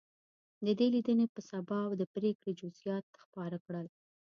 [0.65, 3.87] د دې لیدنې په سبا د پرېکړې جزییات خپاره کړل.